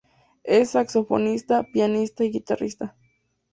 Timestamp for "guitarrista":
2.31-2.95